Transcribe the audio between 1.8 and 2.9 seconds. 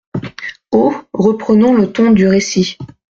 ton du récit.